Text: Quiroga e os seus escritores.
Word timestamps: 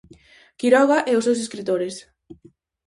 Quiroga 0.59 0.97
e 1.11 1.13
os 1.17 1.25
seus 1.27 1.39
escritores. 1.45 1.95